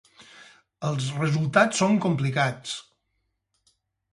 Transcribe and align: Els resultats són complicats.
Els 0.91 1.09
resultats 1.17 1.81
són 1.83 1.99
complicats. 2.07 2.75